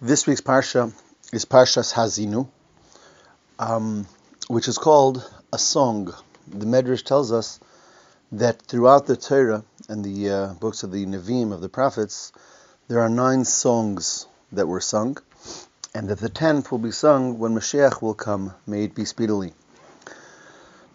This 0.00 0.28
week's 0.28 0.40
parsha 0.40 0.92
is 1.32 1.44
Parshas 1.44 1.92
Hazinu, 1.92 2.46
um, 3.58 4.06
which 4.46 4.68
is 4.68 4.78
called 4.78 5.28
a 5.52 5.58
song. 5.58 6.14
The 6.46 6.66
Medrash 6.66 7.02
tells 7.02 7.32
us 7.32 7.58
that 8.30 8.62
throughout 8.62 9.06
the 9.06 9.16
Torah 9.16 9.64
and 9.88 10.04
the 10.04 10.30
uh, 10.30 10.54
books 10.54 10.84
of 10.84 10.92
the 10.92 11.04
Nevi'im 11.04 11.52
of 11.52 11.60
the 11.60 11.68
prophets, 11.68 12.30
there 12.86 13.00
are 13.00 13.08
nine 13.08 13.44
songs 13.44 14.28
that 14.52 14.68
were 14.68 14.80
sung, 14.80 15.16
and 15.96 16.08
that 16.10 16.20
the 16.20 16.28
tenth 16.28 16.70
will 16.70 16.78
be 16.78 16.92
sung 16.92 17.40
when 17.40 17.56
Mashiach 17.56 18.00
will 18.00 18.14
come, 18.14 18.54
may 18.68 18.84
it 18.84 18.94
be 18.94 19.04
speedily. 19.04 19.52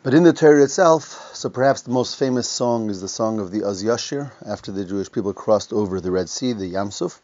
But 0.02 0.14
in 0.14 0.24
the 0.24 0.32
Torah 0.32 0.64
itself, 0.64 1.36
so 1.36 1.50
perhaps 1.50 1.82
the 1.82 1.92
most 1.92 2.16
famous 2.16 2.48
song 2.48 2.90
is 2.90 3.02
the 3.02 3.10
song 3.10 3.42
of 3.42 3.52
the 3.52 3.64
Az 3.68 3.84
Yashir, 3.84 4.32
after 4.46 4.72
the 4.72 4.86
Jewish 4.86 5.12
people 5.12 5.34
crossed 5.34 5.74
over 5.74 6.00
the 6.00 6.12
Red 6.12 6.30
Sea, 6.30 6.54
the 6.54 6.72
Yamsuf. 6.72 7.20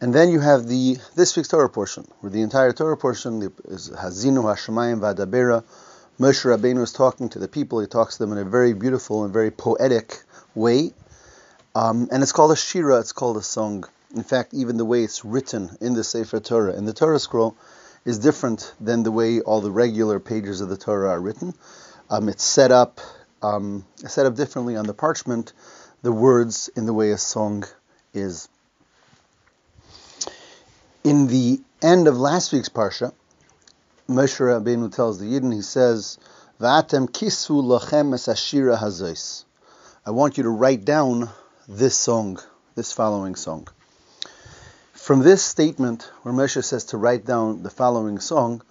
And 0.00 0.12
then 0.12 0.30
you 0.30 0.40
have 0.40 0.66
the 0.66 0.98
this 1.14 1.36
week's 1.36 1.48
Torah 1.48 1.70
portion, 1.70 2.06
where 2.20 2.30
the 2.30 2.42
entire 2.42 2.72
Torah 2.72 2.96
portion 2.96 3.52
is 3.66 3.90
Hazinu 3.90 4.42
Hashemayim 4.42 5.00
Vadabera. 5.00 5.64
Moshe 6.18 6.44
Rabbeinu 6.44 6.82
is 6.82 6.92
talking 6.92 7.28
to 7.30 7.38
the 7.38 7.48
people. 7.48 7.80
He 7.80 7.86
talks 7.86 8.16
to 8.16 8.24
them 8.24 8.32
in 8.32 8.38
a 8.38 8.44
very 8.44 8.72
beautiful 8.72 9.24
and 9.24 9.32
very 9.32 9.50
poetic 9.50 10.18
way. 10.54 10.92
Um, 11.74 12.08
and 12.12 12.22
it's 12.22 12.32
called 12.32 12.52
a 12.52 12.56
shira, 12.56 13.00
it's 13.00 13.12
called 13.12 13.36
a 13.36 13.42
song. 13.42 13.84
In 14.14 14.22
fact, 14.22 14.54
even 14.54 14.76
the 14.76 14.84
way 14.84 15.02
it's 15.02 15.24
written 15.24 15.76
in 15.80 15.94
the 15.94 16.04
Sefer 16.04 16.38
Torah, 16.38 16.76
in 16.76 16.84
the 16.84 16.92
Torah 16.92 17.18
scroll, 17.18 17.56
is 18.04 18.18
different 18.18 18.72
than 18.80 19.02
the 19.02 19.10
way 19.10 19.40
all 19.40 19.60
the 19.60 19.72
regular 19.72 20.20
pages 20.20 20.60
of 20.60 20.68
the 20.68 20.76
Torah 20.76 21.10
are 21.10 21.20
written. 21.20 21.54
Um, 22.10 22.28
it's 22.28 22.44
set 22.44 22.70
up 22.70 23.00
um, 23.42 23.84
set 23.96 24.26
up 24.26 24.36
differently 24.36 24.76
on 24.76 24.86
the 24.86 24.94
parchment, 24.94 25.52
the 26.02 26.12
words 26.12 26.70
in 26.76 26.86
the 26.86 26.92
way 26.92 27.10
a 27.10 27.18
song 27.18 27.64
is. 28.12 28.48
In 31.04 31.26
the 31.26 31.60
end 31.82 32.08
of 32.08 32.16
last 32.16 32.50
week's 32.50 32.70
parsha, 32.70 33.12
Moshe 34.08 34.40
Rabbeinu 34.40 34.90
tells 34.90 35.18
the 35.18 35.26
Yidden, 35.26 35.52
he 35.52 35.60
says, 35.60 36.16
"Va'atem 36.58 37.10
kisu 37.10 37.62
lachem 37.62 38.14
es 38.14 38.26
ashira 38.26 38.78
hazois." 38.78 39.44
I 40.06 40.12
want 40.12 40.38
you 40.38 40.44
to 40.44 40.48
write 40.48 40.86
down 40.86 41.28
this 41.68 41.94
song, 41.94 42.40
this 42.74 42.90
following 42.90 43.34
song. 43.34 43.68
From 44.94 45.20
this 45.20 45.42
statement, 45.42 46.10
where 46.22 46.32
Moshe 46.32 46.64
says 46.64 46.86
to 46.86 46.96
write 46.96 47.26
down 47.26 47.62
the 47.62 47.68
following 47.68 48.18
song, 48.18 48.62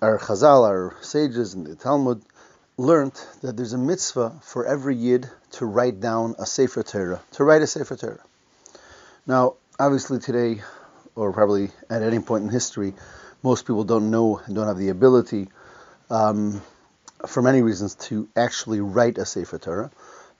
our 0.00 0.18
Chazal, 0.18 0.66
our 0.66 0.96
sages 1.02 1.52
in 1.52 1.64
the 1.64 1.74
Talmud, 1.74 2.22
learned 2.78 3.20
that 3.42 3.54
there's 3.54 3.74
a 3.74 3.78
mitzvah 3.78 4.32
for 4.40 4.64
every 4.64 4.96
Yid 4.96 5.28
to 5.50 5.66
write 5.66 6.00
down 6.00 6.36
a 6.38 6.46
Sefer 6.46 6.82
Torah, 6.82 7.20
to 7.32 7.44
write 7.44 7.60
a 7.60 7.66
Sefer 7.66 7.96
Torah. 7.96 8.24
Now, 9.26 9.56
obviously 9.78 10.18
today, 10.18 10.62
or 11.16 11.32
probably 11.32 11.70
at 11.90 12.02
any 12.02 12.18
point 12.18 12.44
in 12.44 12.50
history, 12.50 12.94
most 13.42 13.66
people 13.66 13.84
don't 13.84 14.10
know 14.10 14.40
and 14.44 14.54
don't 14.54 14.66
have 14.66 14.78
the 14.78 14.88
ability, 14.88 15.48
um, 16.10 16.62
for 17.26 17.42
many 17.42 17.62
reasons, 17.62 17.94
to 17.94 18.28
actually 18.36 18.80
write 18.80 19.18
a 19.18 19.26
Sefer 19.26 19.58
Torah. 19.58 19.90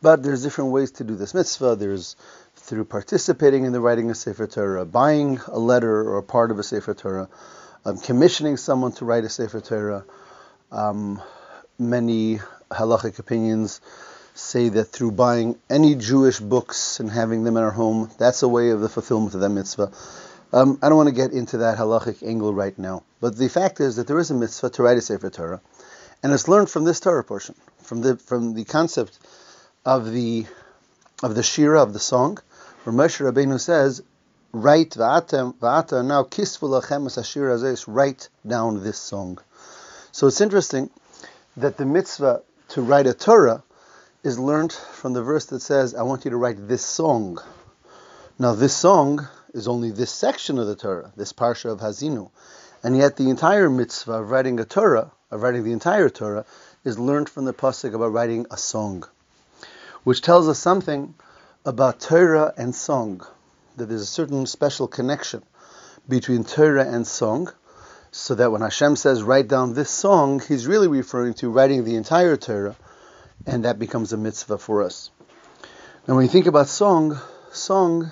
But 0.02 0.22
there's 0.22 0.42
different 0.42 0.72
ways 0.72 0.90
to 0.92 1.04
do 1.04 1.14
this 1.14 1.34
mitzvah. 1.34 1.76
There's 1.76 2.16
through 2.56 2.84
participating 2.84 3.64
in 3.64 3.72
the 3.72 3.80
writing 3.80 4.10
of 4.10 4.16
Sefer 4.16 4.46
Torah, 4.46 4.84
buying 4.84 5.38
a 5.48 5.58
letter 5.58 6.08
or 6.08 6.18
a 6.18 6.22
part 6.22 6.50
of 6.50 6.58
a 6.58 6.62
Sefer 6.62 6.94
Torah, 6.94 7.28
um, 7.84 7.98
commissioning 7.98 8.56
someone 8.56 8.92
to 8.92 9.04
write 9.04 9.24
a 9.24 9.28
Sefer 9.28 9.60
Torah. 9.60 10.04
Um, 10.72 11.22
many 11.78 12.40
halachic 12.70 13.18
opinions 13.18 13.80
say 14.34 14.68
that 14.68 14.84
through 14.84 15.12
buying 15.12 15.58
any 15.70 15.94
Jewish 15.94 16.40
books 16.40 17.00
and 17.00 17.10
having 17.10 17.44
them 17.44 17.56
in 17.56 17.62
our 17.62 17.70
home, 17.70 18.10
that's 18.18 18.42
a 18.42 18.48
way 18.48 18.70
of 18.70 18.80
the 18.80 18.88
fulfillment 18.88 19.34
of 19.34 19.40
that 19.40 19.50
mitzvah. 19.50 19.92
Um, 20.54 20.78
I 20.82 20.88
don't 20.88 20.96
want 20.96 21.08
to 21.08 21.14
get 21.14 21.32
into 21.32 21.58
that 21.58 21.78
halachic 21.78 22.22
angle 22.24 22.54
right 22.54 22.78
now, 22.78 23.02
but 23.20 23.36
the 23.36 23.48
fact 23.48 23.80
is 23.80 23.96
that 23.96 24.06
there 24.06 24.20
is 24.20 24.30
a 24.30 24.34
mitzvah 24.34 24.70
to 24.70 24.84
write 24.84 24.96
a 24.96 25.00
Sefer 25.00 25.28
Torah, 25.28 25.60
and 26.22 26.32
it's 26.32 26.46
learned 26.46 26.70
from 26.70 26.84
this 26.84 27.00
Torah 27.00 27.24
portion, 27.24 27.56
from 27.78 28.02
the 28.02 28.16
from 28.18 28.54
the 28.54 28.62
concept 28.62 29.18
of 29.84 30.12
the 30.12 30.46
of 31.24 31.34
the 31.34 31.42
shira 31.42 31.82
of 31.82 31.92
the 31.92 31.98
song, 31.98 32.38
where 32.84 32.94
Moshe 32.94 33.18
Rabbeinu 33.20 33.58
says, 33.58 34.00
"Write 34.52 34.90
va'atem 34.90 35.54
va'ata 35.54 36.06
now 36.06 36.22
kisvu 36.22 36.68
lachem 36.68 37.04
es 37.64 37.88
Write 37.88 38.28
down 38.46 38.84
this 38.84 38.98
song." 38.98 39.38
So 40.12 40.28
it's 40.28 40.40
interesting 40.40 40.88
that 41.56 41.78
the 41.78 41.84
mitzvah 41.84 42.42
to 42.68 42.82
write 42.82 43.08
a 43.08 43.12
Torah 43.12 43.64
is 44.22 44.38
learned 44.38 44.72
from 44.72 45.14
the 45.14 45.22
verse 45.24 45.46
that 45.46 45.62
says, 45.62 45.96
"I 45.96 46.02
want 46.02 46.24
you 46.24 46.30
to 46.30 46.36
write 46.36 46.68
this 46.68 46.86
song." 46.86 47.40
Now, 48.38 48.54
this 48.54 48.76
song 48.76 49.26
is 49.54 49.68
only 49.68 49.92
this 49.92 50.10
section 50.10 50.58
of 50.58 50.66
the 50.66 50.74
Torah, 50.74 51.12
this 51.16 51.32
parsha 51.32 51.70
of 51.70 51.80
Hazinu. 51.80 52.30
And 52.82 52.96
yet 52.96 53.16
the 53.16 53.30
entire 53.30 53.70
mitzvah 53.70 54.20
of 54.20 54.30
writing 54.30 54.60
a 54.60 54.64
Torah, 54.64 55.12
of 55.30 55.42
writing 55.42 55.64
the 55.64 55.72
entire 55.72 56.10
Torah, 56.10 56.44
is 56.84 56.98
learned 56.98 57.30
from 57.30 57.46
the 57.46 57.54
pasuk 57.54 57.94
about 57.94 58.12
writing 58.12 58.46
a 58.50 58.58
song, 58.58 59.04
which 60.02 60.20
tells 60.20 60.48
us 60.48 60.58
something 60.58 61.14
about 61.64 62.00
Torah 62.00 62.52
and 62.58 62.74
song, 62.74 63.24
that 63.76 63.86
there's 63.86 64.02
a 64.02 64.06
certain 64.06 64.44
special 64.44 64.86
connection 64.86 65.42
between 66.08 66.44
Torah 66.44 66.84
and 66.84 67.06
song, 67.06 67.50
so 68.10 68.34
that 68.34 68.52
when 68.52 68.60
Hashem 68.60 68.96
says 68.96 69.22
write 69.22 69.48
down 69.48 69.72
this 69.72 69.90
song, 69.90 70.40
He's 70.46 70.66
really 70.66 70.88
referring 70.88 71.34
to 71.34 71.48
writing 71.48 71.84
the 71.84 71.94
entire 71.94 72.36
Torah, 72.36 72.76
and 73.46 73.64
that 73.64 73.78
becomes 73.78 74.12
a 74.12 74.16
mitzvah 74.16 74.58
for 74.58 74.82
us. 74.82 75.10
Now, 76.06 76.16
when 76.16 76.24
you 76.24 76.30
think 76.30 76.46
about 76.46 76.68
song, 76.68 77.18
song 77.50 78.10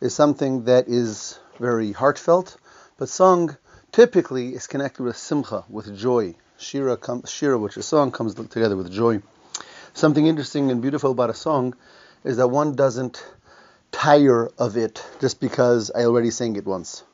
is 0.00 0.14
something 0.14 0.64
that 0.64 0.88
is 0.88 1.38
very 1.58 1.92
heartfelt, 1.92 2.56
but 2.98 3.08
song 3.08 3.56
typically 3.92 4.54
is 4.54 4.66
connected 4.66 5.02
with 5.02 5.16
simcha, 5.16 5.64
with 5.68 5.96
joy. 5.96 6.34
Shira, 6.58 6.96
com- 6.96 7.24
shira, 7.26 7.58
which 7.58 7.76
is 7.76 7.86
song, 7.86 8.10
comes 8.10 8.34
together 8.34 8.76
with 8.76 8.92
joy. 8.92 9.22
Something 9.92 10.26
interesting 10.26 10.70
and 10.70 10.82
beautiful 10.82 11.12
about 11.12 11.30
a 11.30 11.34
song 11.34 11.74
is 12.24 12.36
that 12.38 12.48
one 12.48 12.74
doesn't 12.74 13.24
tire 13.92 14.50
of 14.58 14.76
it 14.76 15.04
just 15.20 15.40
because 15.40 15.90
I 15.94 16.04
already 16.04 16.30
sang 16.30 16.56
it 16.56 16.66
once. 16.66 17.04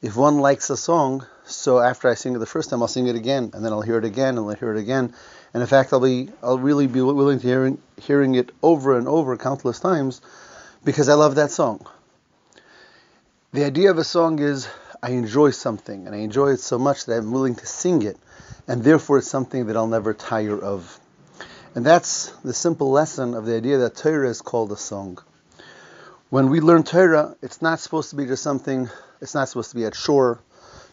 If 0.00 0.16
one 0.16 0.38
likes 0.38 0.70
a 0.70 0.76
song, 0.76 1.26
so 1.44 1.80
after 1.80 2.08
I 2.08 2.14
sing 2.14 2.34
it 2.34 2.38
the 2.38 2.46
first 2.46 2.70
time, 2.70 2.82
I'll 2.82 2.88
sing 2.88 3.06
it 3.06 3.16
again, 3.16 3.50
and 3.54 3.64
then 3.64 3.72
I'll 3.72 3.82
hear 3.82 3.98
it 3.98 4.04
again, 4.04 4.36
and 4.38 4.40
I'll 4.40 4.54
hear 4.54 4.72
it 4.72 4.78
again, 4.78 5.14
and 5.54 5.60
in 5.60 5.66
fact, 5.66 5.92
I'll 5.92 6.00
be, 6.00 6.28
I'll 6.42 6.58
really 6.58 6.86
be 6.86 7.00
willing 7.00 7.40
to 7.40 7.46
hearing, 7.46 7.78
hearing 8.00 8.34
it 8.34 8.50
over 8.62 8.96
and 8.96 9.06
over 9.06 9.36
countless 9.36 9.80
times, 9.80 10.20
because 10.84 11.08
I 11.08 11.14
love 11.14 11.36
that 11.36 11.50
song. 11.50 11.86
The 13.54 13.66
idea 13.66 13.90
of 13.90 13.98
a 13.98 14.04
song 14.04 14.38
is 14.38 14.66
I 15.02 15.10
enjoy 15.10 15.50
something, 15.50 16.06
and 16.06 16.16
I 16.16 16.20
enjoy 16.20 16.52
it 16.52 16.60
so 16.60 16.78
much 16.78 17.04
that 17.04 17.18
I'm 17.18 17.32
willing 17.32 17.54
to 17.56 17.66
sing 17.66 18.00
it, 18.00 18.16
and 18.66 18.82
therefore 18.82 19.18
it's 19.18 19.28
something 19.28 19.66
that 19.66 19.76
I'll 19.76 19.86
never 19.86 20.14
tire 20.14 20.58
of. 20.58 20.98
And 21.74 21.84
that's 21.84 22.28
the 22.44 22.54
simple 22.54 22.90
lesson 22.90 23.34
of 23.34 23.44
the 23.44 23.54
idea 23.54 23.76
that 23.76 23.94
Torah 23.94 24.30
is 24.30 24.40
called 24.40 24.72
a 24.72 24.78
song. 24.78 25.18
When 26.30 26.48
we 26.48 26.60
learn 26.60 26.82
Torah, 26.82 27.36
it's 27.42 27.60
not 27.60 27.78
supposed 27.78 28.08
to 28.08 28.16
be 28.16 28.24
just 28.24 28.42
something, 28.42 28.88
it's 29.20 29.34
not 29.34 29.50
supposed 29.50 29.68
to 29.72 29.76
be 29.76 29.84
at 29.84 29.94
shore, 29.94 30.40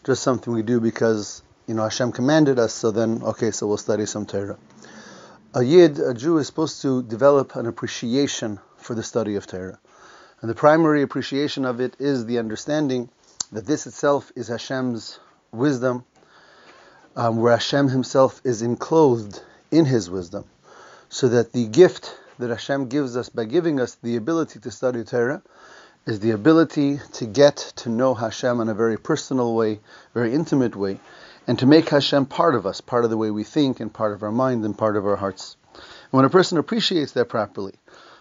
just 0.04 0.22
something 0.22 0.52
we 0.52 0.60
do 0.60 0.80
because, 0.80 1.42
you 1.66 1.72
know, 1.72 1.84
Hashem 1.84 2.12
commanded 2.12 2.58
us, 2.58 2.74
so 2.74 2.90
then, 2.90 3.22
okay, 3.22 3.52
so 3.52 3.68
we'll 3.68 3.78
study 3.78 4.04
some 4.04 4.26
Torah. 4.26 4.58
A 5.54 5.62
Yid, 5.62 5.98
a 5.98 6.12
Jew, 6.12 6.36
is 6.36 6.48
supposed 6.48 6.82
to 6.82 7.02
develop 7.04 7.56
an 7.56 7.64
appreciation 7.64 8.60
for 8.76 8.94
the 8.94 9.02
study 9.02 9.36
of 9.36 9.46
Torah. 9.46 9.78
And 10.40 10.48
the 10.48 10.54
primary 10.54 11.02
appreciation 11.02 11.64
of 11.66 11.80
it 11.80 11.96
is 11.98 12.24
the 12.24 12.38
understanding 12.38 13.10
that 13.52 13.66
this 13.66 13.86
itself 13.86 14.32
is 14.34 14.48
Hashem's 14.48 15.18
wisdom, 15.52 16.04
um, 17.14 17.36
where 17.36 17.52
Hashem 17.52 17.88
Himself 17.88 18.40
is 18.44 18.62
enclosed 18.62 19.42
in 19.70 19.84
His 19.84 20.08
wisdom. 20.08 20.44
So 21.10 21.28
that 21.28 21.52
the 21.52 21.66
gift 21.66 22.16
that 22.38 22.48
Hashem 22.48 22.88
gives 22.88 23.16
us 23.16 23.28
by 23.28 23.44
giving 23.44 23.80
us 23.80 23.96
the 23.96 24.16
ability 24.16 24.60
to 24.60 24.70
study 24.70 25.04
Torah 25.04 25.42
is 26.06 26.20
the 26.20 26.30
ability 26.30 27.00
to 27.14 27.26
get 27.26 27.56
to 27.76 27.90
know 27.90 28.14
Hashem 28.14 28.60
in 28.60 28.68
a 28.68 28.74
very 28.74 28.96
personal 28.96 29.54
way, 29.54 29.80
very 30.14 30.32
intimate 30.32 30.74
way, 30.74 31.00
and 31.46 31.58
to 31.58 31.66
make 31.66 31.90
Hashem 31.90 32.26
part 32.26 32.54
of 32.54 32.64
us, 32.64 32.80
part 32.80 33.04
of 33.04 33.10
the 33.10 33.16
way 33.18 33.30
we 33.30 33.44
think, 33.44 33.80
and 33.80 33.92
part 33.92 34.12
of 34.12 34.22
our 34.22 34.32
mind, 34.32 34.64
and 34.64 34.76
part 34.76 34.96
of 34.96 35.06
our 35.06 35.16
hearts. 35.16 35.56
And 35.74 35.82
when 36.12 36.24
a 36.24 36.30
person 36.30 36.56
appreciates 36.56 37.12
that 37.12 37.28
properly, 37.28 37.74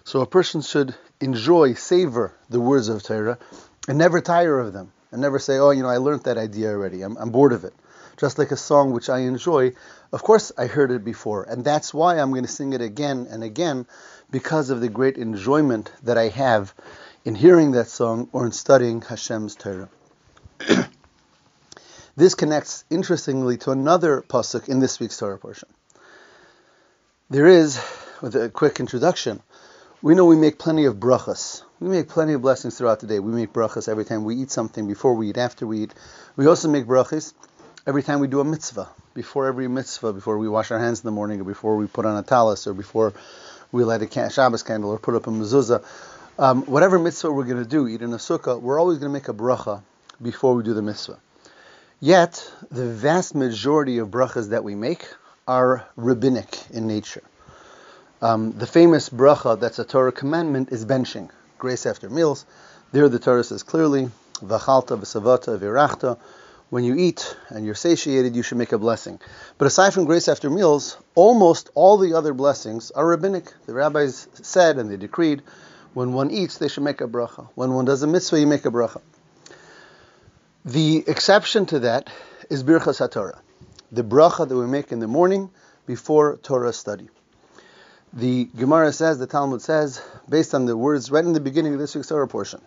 so 0.03 0.19
a 0.21 0.25
person 0.25 0.61
should 0.61 0.95
enjoy, 1.21 1.73
savor 1.73 2.33
the 2.49 2.59
words 2.59 2.89
of 2.89 3.03
Torah, 3.03 3.37
and 3.87 3.97
never 3.97 4.21
tire 4.21 4.59
of 4.59 4.73
them, 4.73 4.91
and 5.11 5.21
never 5.21 5.39
say, 5.39 5.57
"Oh, 5.57 5.71
you 5.71 5.83
know, 5.83 5.89
I 5.89 5.97
learned 5.97 6.23
that 6.23 6.37
idea 6.37 6.69
already. 6.69 7.01
I'm, 7.01 7.17
I'm 7.17 7.29
bored 7.31 7.53
of 7.53 7.63
it." 7.63 7.73
Just 8.17 8.37
like 8.37 8.51
a 8.51 8.57
song 8.57 8.91
which 8.91 9.09
I 9.09 9.19
enjoy, 9.19 9.73
of 10.11 10.23
course 10.23 10.51
I 10.57 10.65
heard 10.67 10.91
it 10.91 11.05
before, 11.05 11.43
and 11.43 11.63
that's 11.63 11.93
why 11.93 12.19
I'm 12.19 12.31
going 12.31 12.45
to 12.45 12.51
sing 12.51 12.73
it 12.73 12.81
again 12.81 13.27
and 13.29 13.43
again, 13.43 13.85
because 14.29 14.69
of 14.69 14.81
the 14.81 14.89
great 14.89 15.17
enjoyment 15.17 15.91
that 16.03 16.17
I 16.17 16.27
have 16.27 16.73
in 17.23 17.35
hearing 17.35 17.71
that 17.71 17.87
song 17.87 18.29
or 18.31 18.45
in 18.45 18.51
studying 18.51 19.01
Hashem's 19.01 19.55
Torah. 19.55 19.89
this 22.15 22.35
connects 22.35 22.83
interestingly 22.89 23.57
to 23.57 23.71
another 23.71 24.21
pasuk 24.21 24.67
in 24.67 24.79
this 24.79 24.99
week's 24.99 25.17
Torah 25.17 25.37
portion. 25.37 25.69
There 27.29 27.47
is, 27.47 27.79
with 28.21 28.35
a 28.35 28.49
quick 28.49 28.79
introduction, 28.79 29.41
We 30.01 30.15
know 30.15 30.23
we 30.23 30.37
make 30.37 30.57
plenty 30.57 30.85
of 30.85 30.95
brachas. 30.95 31.61
We 31.81 31.89
make 31.89 32.07
plenty 32.07 32.31
of 32.31 32.41
blessings 32.41 32.77
throughout 32.77 33.01
the 33.01 33.07
day. 33.07 33.19
We 33.19 33.33
make 33.33 33.51
brachas 33.51 33.89
every 33.89 34.05
time 34.05 34.23
we 34.23 34.37
eat 34.37 34.49
something, 34.49 34.87
before 34.87 35.13
we 35.13 35.29
eat, 35.29 35.37
after 35.37 35.67
we 35.67 35.83
eat. 35.83 35.93
We 36.37 36.47
also 36.47 36.69
make 36.69 36.85
brachas 36.85 37.33
every 37.85 38.01
time 38.01 38.21
we 38.21 38.29
do 38.29 38.39
a 38.39 38.45
mitzvah, 38.45 38.87
before 39.13 39.47
every 39.47 39.67
mitzvah, 39.67 40.13
before 40.13 40.37
we 40.37 40.47
wash 40.47 40.71
our 40.71 40.79
hands 40.79 41.01
in 41.01 41.05
the 41.05 41.11
morning, 41.11 41.41
or 41.41 41.43
before 41.43 41.75
we 41.75 41.85
put 41.85 42.05
on 42.05 42.15
a 42.15 42.23
talis, 42.23 42.65
or 42.65 42.73
before 42.73 43.11
we 43.73 43.83
light 43.83 44.01
a 44.01 44.29
Shabbos 44.29 44.63
candle, 44.63 44.91
or 44.91 44.99
put 44.99 45.15
up 45.15 45.27
a 45.27 45.31
mezuzah. 45.31 45.83
Um, 46.37 46.63
whatever 46.63 46.97
mitzvah 46.97 47.33
we're 47.33 47.43
going 47.43 47.61
to 47.61 47.69
do, 47.69 47.85
eat 47.85 48.01
in 48.01 48.13
a 48.13 48.17
sukkah, 48.17 48.61
we're 48.61 48.79
always 48.79 48.99
going 48.99 49.09
to 49.09 49.13
make 49.13 49.27
a 49.27 49.33
bracha 49.33 49.83
before 50.21 50.55
we 50.55 50.63
do 50.63 50.73
the 50.73 50.81
mitzvah. 50.81 51.19
Yet, 51.99 52.49
the 52.71 52.87
vast 52.87 53.35
majority 53.35 53.97
of 53.97 54.07
brachas 54.07 54.51
that 54.51 54.63
we 54.63 54.75
make 54.75 55.05
are 55.45 55.85
rabbinic 55.97 56.57
in 56.71 56.87
nature. 56.87 57.23
Um, 58.21 58.51
the 58.51 58.67
famous 58.67 59.09
bracha 59.09 59.57
that's 59.57 59.79
a 59.79 59.85
Torah 59.85 60.11
commandment 60.11 60.73
is 60.73 60.85
benching, 60.85 61.29
grace 61.57 61.85
after 61.85 62.09
meals. 62.09 62.45
There 62.91 63.07
the 63.07 63.19
Torah 63.19 63.45
says 63.45 63.63
clearly, 63.63 64.09
v'chalta 64.43 64.99
v'savata 64.99 65.57
v'irachta, 65.57 66.17
when 66.69 66.83
you 66.83 66.95
eat 66.95 67.35
and 67.47 67.65
you're 67.65 67.75
satiated, 67.75 68.35
you 68.35 68.43
should 68.43 68.57
make 68.57 68.73
a 68.73 68.77
blessing. 68.77 69.19
But 69.57 69.67
aside 69.67 69.93
from 69.93 70.05
grace 70.05 70.27
after 70.27 70.49
meals, 70.49 70.97
almost 71.15 71.69
all 71.75 71.97
the 71.97 72.13
other 72.13 72.33
blessings 72.33 72.91
are 72.91 73.07
rabbinic. 73.07 73.53
The 73.65 73.73
rabbis 73.73 74.27
said 74.33 74.77
and 74.77 74.91
they 74.91 74.97
decreed, 74.97 75.41
when 75.93 76.13
one 76.13 76.29
eats, 76.29 76.57
they 76.57 76.67
should 76.67 76.83
make 76.83 77.01
a 77.01 77.07
bracha. 77.07 77.47
When 77.55 77.73
one 77.73 77.85
does 77.85 78.03
a 78.03 78.07
mitzvah, 78.07 78.39
you 78.39 78.47
make 78.47 78.65
a 78.65 78.71
bracha. 78.71 79.01
The 80.65 81.03
exception 81.07 81.65
to 81.67 81.79
that 81.79 82.09
is 82.49 82.63
Birchas 82.63 82.99
HaTorah, 82.99 83.39
the 83.91 84.03
bracha 84.03 84.47
that 84.47 84.55
we 84.55 84.67
make 84.67 84.91
in 84.91 84.99
the 84.99 85.07
morning 85.07 85.49
before 85.87 86.37
Torah 86.43 86.73
study. 86.73 87.09
The 88.13 88.45
Gemara 88.45 88.91
says, 88.91 89.19
the 89.19 89.27
Talmud 89.27 89.61
says, 89.61 90.01
based 90.27 90.55
on 90.55 90.65
the 90.65 90.75
words 90.75 91.11
right 91.11 91.23
in 91.23 91.33
the 91.33 91.39
beginning 91.39 91.73
of 91.73 91.79
this 91.79 91.93
week's 91.93 92.07
Torah 92.07 92.27
portion, 92.27 92.59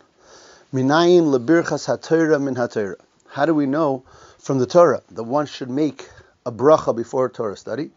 Minayin 0.72 1.36
lebirchas 1.36 1.88
haTorah 1.88 2.40
min 2.40 2.54
haTorah. 2.54 2.94
How 3.26 3.44
do 3.44 3.52
we 3.52 3.66
know 3.66 4.04
from 4.38 4.60
the 4.60 4.66
Torah 4.66 5.02
that 5.10 5.24
one 5.24 5.46
should 5.46 5.68
make 5.68 6.08
a 6.46 6.52
bracha 6.52 6.94
before 6.94 7.28
Torah 7.28 7.56
study? 7.56 7.90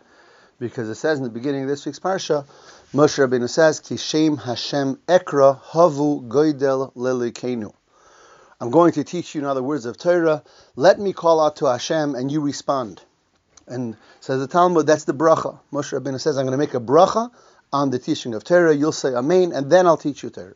Because 0.58 0.90
it 0.90 0.96
says 0.96 1.20
in 1.20 1.24
the 1.24 1.30
beginning 1.30 1.62
of 1.62 1.68
this 1.68 1.86
week's 1.86 2.00
parsha, 2.00 2.48
Moshe 2.96 3.24
Rabbeinu 3.24 3.48
says, 3.48 3.80
Ki 3.80 3.98
Shem 3.98 4.38
Hashem 4.38 4.96
Ekra 5.08 5.62
Havu 5.62 6.28
Goidel 6.28 6.94
Lelikenu. 6.96 7.72
I'm 8.60 8.72
going 8.72 8.94
to 8.94 9.04
teach 9.04 9.36
you 9.36 9.42
now 9.42 9.54
the 9.54 9.62
words 9.62 9.86
of 9.86 9.98
Torah. 9.98 10.42
Let 10.76 11.00
me 11.00 11.14
call 11.14 11.40
out 11.40 11.58
to 11.58 11.68
Hashem 11.68 12.16
and 12.16 12.32
you 12.32 12.42
respond. 12.42 13.04
And 13.68 13.98
says 14.20 14.40
the 14.40 14.48
Talmud, 14.48 14.86
that's 14.86 15.06
the 15.06 15.14
bracha. 15.14 15.60
Moshe 15.72 16.00
Rabbeinu 16.00 16.20
says, 16.20 16.38
I'm 16.38 16.46
going 16.46 16.52
to 16.52 16.58
make 16.58 16.74
a 16.76 16.80
bracha 16.80 17.32
on 17.74 17.90
the 17.90 18.00
teaching 18.00 18.34
of 18.34 18.44
Torah. 18.44 18.76
You'll 18.76 18.92
say 18.92 19.14
Amen, 19.14 19.52
and 19.52 19.72
then 19.72 19.88
I'll 19.88 19.98
teach 19.98 20.24
you 20.24 20.30
Torah. 20.30 20.54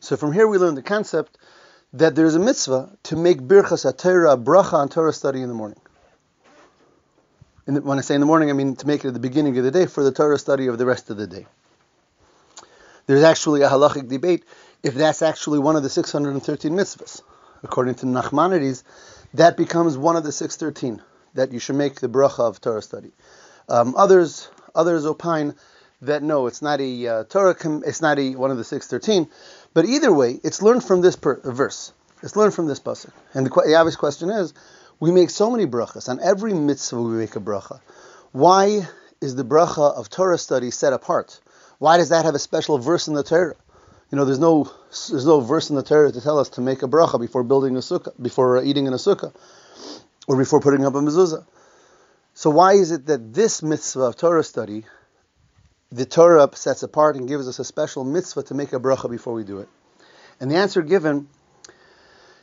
So 0.00 0.16
from 0.16 0.32
here 0.32 0.46
we 0.46 0.58
learn 0.58 0.74
the 0.74 0.82
concept 0.82 1.36
that 1.94 2.14
there's 2.14 2.34
a 2.34 2.38
mitzvah 2.38 2.96
to 3.04 3.16
make 3.16 3.40
birchas 3.40 3.84
Torah, 3.98 4.32
a 4.32 4.38
bracha 4.38 4.74
on 4.74 4.88
Torah 4.88 5.12
study 5.12 5.42
in 5.42 5.48
the 5.48 5.54
morning. 5.54 5.80
The, 7.66 7.82
when 7.82 7.98
I 7.98 8.02
say 8.02 8.14
in 8.14 8.20
the 8.20 8.26
morning, 8.26 8.50
I 8.50 8.52
mean 8.54 8.76
to 8.76 8.86
make 8.86 9.04
it 9.04 9.08
at 9.08 9.14
the 9.14 9.20
beginning 9.20 9.58
of 9.58 9.64
the 9.64 9.70
day 9.70 9.86
for 9.86 10.02
the 10.02 10.12
Torah 10.12 10.38
study 10.38 10.68
of 10.68 10.78
the 10.78 10.86
rest 10.86 11.10
of 11.10 11.16
the 11.16 11.26
day. 11.26 11.46
There's 13.06 13.24
actually 13.24 13.62
a 13.62 13.68
halachic 13.68 14.08
debate 14.08 14.44
if 14.82 14.94
that's 14.94 15.22
actually 15.22 15.58
one 15.58 15.76
of 15.76 15.82
the 15.82 15.90
613 15.90 16.72
mitzvahs. 16.72 17.22
According 17.62 17.96
to 17.96 18.06
Nachmanides, 18.06 18.84
that 19.34 19.56
becomes 19.56 19.96
one 19.98 20.16
of 20.16 20.24
the 20.24 20.32
613 20.32 21.02
that 21.38 21.52
you 21.52 21.60
should 21.60 21.76
make 21.76 22.00
the 22.00 22.08
bracha 22.08 22.40
of 22.40 22.60
Torah 22.60 22.82
study. 22.82 23.12
Um, 23.68 23.94
others 23.96 24.48
others 24.74 25.06
opine 25.06 25.54
that 26.02 26.22
no, 26.22 26.46
it's 26.46 26.62
not 26.62 26.80
a 26.80 27.06
uh, 27.06 27.24
Torah, 27.24 27.56
it's 27.86 28.02
not 28.02 28.18
a 28.18 28.34
one 28.34 28.50
of 28.50 28.56
the 28.56 28.64
613. 28.64 29.28
But 29.72 29.84
either 29.84 30.12
way, 30.12 30.40
it's 30.42 30.62
learned 30.62 30.84
from 30.84 31.00
this 31.00 31.16
per- 31.16 31.40
verse. 31.40 31.92
It's 32.22 32.36
learned 32.36 32.54
from 32.54 32.66
this 32.66 32.80
pasuk. 32.80 33.12
And 33.34 33.46
the, 33.46 33.50
the, 33.50 33.74
obvious 33.76 33.96
question 33.96 34.30
is, 34.30 34.52
we 34.98 35.12
make 35.12 35.30
so 35.30 35.50
many 35.50 35.66
brachas. 35.66 36.08
On 36.08 36.20
every 36.20 36.52
mitzvah 36.52 37.00
we 37.00 37.16
make 37.16 37.36
a 37.36 37.40
bracha. 37.40 37.80
Why 38.32 38.82
is 39.20 39.36
the 39.36 39.44
bracha 39.44 39.96
of 39.96 40.08
Torah 40.08 40.38
study 40.38 40.70
set 40.72 40.92
apart? 40.92 41.40
Why 41.78 41.96
does 41.96 42.08
that 42.08 42.24
have 42.24 42.34
a 42.34 42.40
special 42.40 42.78
verse 42.78 43.06
in 43.06 43.14
the 43.14 43.22
Torah? 43.22 43.54
You 44.10 44.16
know, 44.16 44.24
there's 44.24 44.40
no 44.40 44.70
there's 45.10 45.26
no 45.26 45.40
verse 45.40 45.70
in 45.70 45.76
the 45.76 45.82
Torah 45.82 46.10
to 46.10 46.20
tell 46.20 46.38
us 46.38 46.48
to 46.50 46.60
make 46.60 46.82
a 46.82 46.88
bracha 46.88 47.20
before 47.20 47.44
building 47.44 47.76
a 47.76 47.80
sukkah, 47.80 48.12
before 48.20 48.62
eating 48.64 48.86
in 48.86 48.92
a 48.92 48.96
sukkah 48.96 49.32
or 50.28 50.36
before 50.36 50.60
putting 50.60 50.86
up 50.86 50.94
a 50.94 51.00
mezuzah. 51.00 51.44
So 52.34 52.50
why 52.50 52.74
is 52.74 52.92
it 52.92 53.06
that 53.06 53.34
this 53.34 53.62
mitzvah 53.62 54.02
of 54.02 54.16
Torah 54.16 54.44
study, 54.44 54.84
the 55.90 56.04
Torah 56.04 56.48
sets 56.54 56.84
apart 56.84 57.16
and 57.16 57.26
gives 57.26 57.48
us 57.48 57.58
a 57.58 57.64
special 57.64 58.04
mitzvah 58.04 58.44
to 58.44 58.54
make 58.54 58.72
a 58.72 58.78
bracha 58.78 59.10
before 59.10 59.32
we 59.32 59.42
do 59.42 59.58
it? 59.58 59.68
And 60.38 60.50
the 60.50 60.56
answer 60.56 60.82
given 60.82 61.28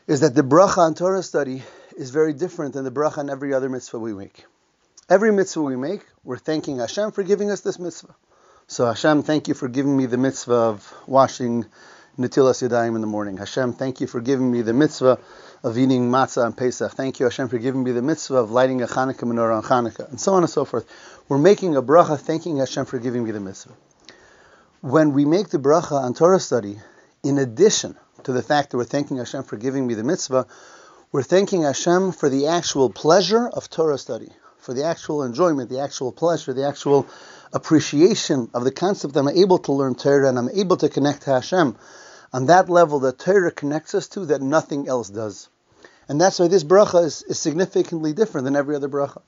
is 0.08 0.20
that 0.20 0.36
the 0.36 0.42
bracha 0.42 0.80
on 0.80 0.96
Torah 0.96 1.24
study 1.24 1.64
is 1.96 2.10
very 2.10 2.34
different 2.34 2.74
than 2.74 2.84
the 2.84 2.92
bracha 2.92 3.20
on 3.20 3.30
every 3.30 3.54
other 3.54 3.70
mitzvah 3.70 4.00
we 4.00 4.14
make. 4.14 4.44
Every 5.08 5.32
mitzvah 5.32 5.62
we 5.62 5.76
make, 5.76 6.02
we're 6.24 6.38
thanking 6.38 6.80
Hashem 6.80 7.12
for 7.12 7.24
giving 7.24 7.52
us 7.52 7.62
this 7.62 7.80
mitzvah. 7.80 8.16
So 8.68 8.88
Hashem, 8.88 9.22
thank 9.22 9.48
you 9.48 9.54
for 9.54 9.68
giving 9.68 9.96
me 9.96 10.08
the 10.08 10.18
mitzvah 10.18 10.54
of 10.54 10.94
washing 11.06 11.66
Natilas 12.18 12.66
Yadayim 12.66 12.96
in 12.96 13.02
the 13.02 13.08
morning. 13.08 13.36
Hashem, 13.36 13.74
thank 13.74 14.00
you 14.00 14.08
for 14.08 14.22
giving 14.22 14.50
me 14.50 14.62
the 14.62 14.72
mitzvah 14.72 15.20
of 15.64 15.78
eating 15.78 16.10
matzah 16.10 16.46
on 16.46 16.54
Pesach. 16.54 16.94
Thank 16.94 17.20
you, 17.20 17.26
Hashem, 17.26 17.50
for 17.50 17.58
giving 17.58 17.84
me 17.84 17.92
the 17.92 18.02
mitzvah 18.02 18.38
of 18.38 18.52
lighting 18.52 18.82
a 18.82 18.88
Hanukkah 18.88 19.24
menorah 19.24 19.58
on 19.58 19.64
Hanukkah, 19.64 20.10
and 20.10 20.22
so 20.22 20.34
on 20.34 20.42
and 20.42 20.50
so 20.50 20.64
forth. 20.64 20.86
We're 21.28 21.40
making 21.40 21.76
a 21.76 21.82
bracha 21.82 22.18
thanking 22.18 22.60
Hashem 22.60 22.86
for 22.86 23.00
giving 23.00 23.26
me 23.26 23.32
the 23.32 23.42
mitzvah. 23.42 23.74
When 24.80 25.12
we 25.12 25.26
make 25.26 25.50
the 25.50 25.58
bracha 25.58 25.92
on 25.92 26.14
Torah 26.14 26.40
study, 26.40 26.80
in 27.22 27.38
addition 27.38 27.98
to 28.24 28.32
the 28.32 28.42
fact 28.42 28.70
that 28.70 28.78
we're 28.78 28.86
thanking 28.86 29.18
Hashem 29.18 29.44
for 29.44 29.58
giving 29.58 29.86
me 29.86 29.94
the 29.94 30.06
mitzvah, 30.06 30.48
we're 31.12 31.22
thanking 31.22 31.64
Hashem 31.64 32.14
for 32.14 32.30
the 32.30 32.48
actual 32.48 32.90
pleasure 32.90 33.50
of 33.50 33.70
Torah 33.70 33.98
study, 33.98 34.30
for 34.60 34.74
the 34.74 34.86
actual 34.86 35.24
enjoyment, 35.24 35.70
the 35.70 35.82
actual 35.82 36.14
pleasure, 36.14 36.54
the 36.54 36.66
actual 36.66 37.08
appreciation 37.52 38.50
of 38.54 38.64
the 38.64 38.72
concept 38.72 39.16
that 39.16 39.20
I'm 39.20 39.28
able 39.28 39.58
to 39.58 39.74
learn 39.74 39.96
Torah 39.96 40.30
and 40.30 40.40
I'm 40.40 40.50
able 40.52 40.78
to 40.78 40.88
connect 40.88 41.24
to 41.24 41.32
Hashem 41.32 41.76
on 42.34 42.48
that 42.48 42.70
level 42.70 43.00
that 43.02 43.20
Torah 43.20 43.52
connects 43.52 43.96
us 43.96 44.08
to 44.10 44.26
that 44.28 44.42
nothing 44.42 44.88
else 44.88 45.10
does. 45.10 45.50
And 46.08 46.22
that's 46.22 46.40
why 46.40 46.48
this 46.48 46.64
bracha 46.64 47.04
is, 47.04 47.24
is 47.24 47.40
significantly 47.40 48.14
different 48.14 48.46
than 48.46 48.56
every 48.56 48.76
other 48.76 48.90
bracha. 48.90 49.22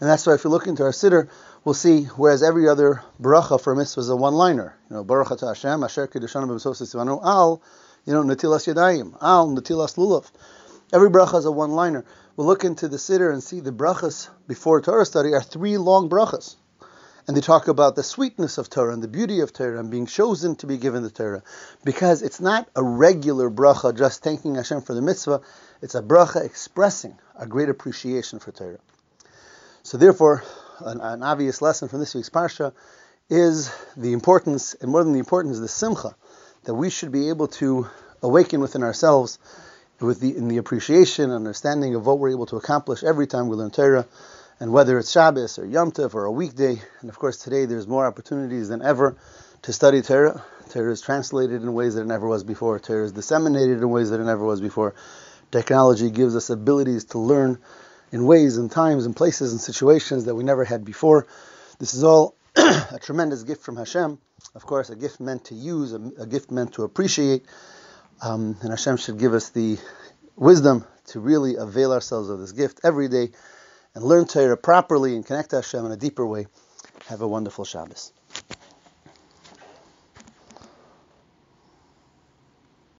And 0.00 0.08
that's 0.08 0.26
why 0.26 0.34
if 0.34 0.44
you 0.44 0.50
look 0.50 0.66
into 0.66 0.82
our 0.82 0.90
siddur, 0.90 1.28
we'll 1.64 1.74
see, 1.74 2.04
whereas 2.04 2.42
every 2.42 2.68
other 2.68 3.02
bracha 3.20 3.60
for 3.60 3.74
mitzvah 3.74 4.00
is 4.00 4.08
a 4.08 4.16
one-liner. 4.16 4.76
You 4.90 4.96
know, 4.96 5.04
Baruch 5.04 5.28
Atah 5.28 5.48
Hashem, 5.48 5.84
Asher 5.84 6.08
Kiddushanu 6.08 6.48
B'Msosis 6.48 6.94
Al, 7.24 7.62
you 8.04 8.12
know, 8.12 8.22
Natilas 8.22 8.72
Yadayim, 8.72 9.16
Al, 9.20 9.48
Natilas 9.48 9.96
Lulav. 9.96 10.30
Every 10.92 11.10
bracha 11.10 11.38
is 11.38 11.44
a 11.44 11.52
one-liner. 11.52 12.04
We'll 12.36 12.46
look 12.46 12.64
into 12.64 12.88
the 12.88 12.96
siddur 12.96 13.32
and 13.32 13.42
see 13.42 13.60
the 13.60 13.70
brachas 13.72 14.28
before 14.48 14.80
Torah 14.80 15.06
study 15.06 15.32
are 15.32 15.42
three 15.42 15.78
long 15.78 16.08
brachas. 16.08 16.56
And 17.26 17.34
they 17.34 17.40
talk 17.40 17.68
about 17.68 17.96
the 17.96 18.02
sweetness 18.02 18.58
of 18.58 18.68
Torah 18.68 18.92
and 18.92 19.02
the 19.02 19.08
beauty 19.08 19.40
of 19.40 19.52
Torah 19.52 19.80
and 19.80 19.90
being 19.90 20.06
chosen 20.06 20.56
to 20.56 20.66
be 20.66 20.76
given 20.76 21.02
the 21.02 21.10
Torah. 21.10 21.42
Because 21.82 22.20
it's 22.20 22.40
not 22.40 22.68
a 22.76 22.82
regular 22.82 23.50
bracha 23.50 23.96
just 23.96 24.22
thanking 24.22 24.56
Hashem 24.56 24.82
for 24.82 24.92
the 24.92 25.00
mitzvah, 25.00 25.40
it's 25.80 25.94
a 25.94 26.02
bracha 26.02 26.44
expressing 26.44 27.16
a 27.38 27.46
great 27.46 27.70
appreciation 27.70 28.40
for 28.40 28.52
Torah. 28.52 28.78
So 29.82 29.96
therefore, 29.96 30.44
an, 30.80 31.00
an 31.00 31.22
obvious 31.22 31.62
lesson 31.62 31.88
from 31.88 32.00
this 32.00 32.14
week's 32.14 32.30
parsha 32.30 32.72
is 33.30 33.72
the 33.96 34.12
importance, 34.12 34.74
and 34.74 34.90
more 34.90 35.02
than 35.02 35.14
the 35.14 35.18
importance, 35.18 35.58
the 35.58 35.68
simcha, 35.68 36.14
that 36.64 36.74
we 36.74 36.90
should 36.90 37.12
be 37.12 37.30
able 37.30 37.48
to 37.48 37.88
awaken 38.22 38.60
within 38.60 38.82
ourselves 38.82 39.38
with 40.00 40.20
the, 40.20 40.36
in 40.36 40.48
the 40.48 40.58
appreciation 40.58 41.24
and 41.24 41.34
understanding 41.34 41.94
of 41.94 42.06
what 42.06 42.18
we're 42.18 42.30
able 42.30 42.46
to 42.46 42.56
accomplish 42.56 43.02
every 43.02 43.26
time 43.26 43.48
we 43.48 43.56
learn 43.56 43.70
Torah 43.70 44.06
and 44.60 44.72
whether 44.72 44.98
it's 44.98 45.10
Shabbos 45.10 45.58
or 45.58 45.66
Yom 45.66 45.92
Tov 45.92 46.14
or 46.14 46.24
a 46.24 46.30
weekday, 46.30 46.80
and 47.00 47.10
of 47.10 47.18
course 47.18 47.38
today 47.38 47.66
there's 47.66 47.88
more 47.88 48.06
opportunities 48.06 48.68
than 48.68 48.82
ever 48.82 49.16
to 49.62 49.72
study 49.72 50.02
Torah. 50.02 50.44
Torah 50.70 50.92
is 50.92 51.00
translated 51.00 51.62
in 51.62 51.72
ways 51.74 51.94
that 51.94 52.02
it 52.02 52.06
never 52.06 52.26
was 52.26 52.44
before. 52.44 52.78
Torah 52.78 53.04
is 53.04 53.12
disseminated 53.12 53.78
in 53.78 53.90
ways 53.90 54.10
that 54.10 54.20
it 54.20 54.24
never 54.24 54.44
was 54.44 54.60
before. 54.60 54.94
Technology 55.50 56.10
gives 56.10 56.36
us 56.36 56.50
abilities 56.50 57.04
to 57.06 57.18
learn 57.18 57.58
in 58.12 58.26
ways 58.26 58.56
and 58.56 58.70
times 58.70 59.06
and 59.06 59.16
places 59.16 59.52
and 59.52 59.60
situations 59.60 60.24
that 60.26 60.34
we 60.34 60.44
never 60.44 60.64
had 60.64 60.84
before. 60.84 61.26
This 61.78 61.94
is 61.94 62.04
all 62.04 62.36
a 62.56 62.98
tremendous 63.00 63.42
gift 63.42 63.62
from 63.62 63.76
Hashem. 63.76 64.18
Of 64.54 64.66
course, 64.66 64.90
a 64.90 64.96
gift 64.96 65.20
meant 65.20 65.46
to 65.46 65.54
use, 65.54 65.92
a, 65.92 66.10
a 66.18 66.26
gift 66.26 66.50
meant 66.50 66.74
to 66.74 66.84
appreciate. 66.84 67.44
Um, 68.22 68.56
and 68.60 68.70
Hashem 68.70 68.98
should 68.98 69.18
give 69.18 69.34
us 69.34 69.50
the 69.50 69.78
wisdom 70.36 70.84
to 71.06 71.20
really 71.20 71.56
avail 71.56 71.92
ourselves 71.92 72.28
of 72.30 72.38
this 72.38 72.52
gift 72.52 72.80
every 72.84 73.08
day 73.08 73.30
and 73.94 74.04
learn 74.04 74.26
Torah 74.26 74.56
properly 74.56 75.14
and 75.16 75.26
connect 75.26 75.50
to 75.50 75.56
Hashem 75.56 75.86
in 75.86 75.92
a 75.92 75.96
deeper 75.96 76.26
way. 76.26 76.46
Have 77.06 77.22
a 77.22 77.28
wonderful 77.28 77.64
Shabbos. 77.64 78.12